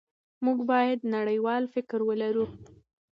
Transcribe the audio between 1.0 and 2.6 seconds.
نړیوال فکر ولرو.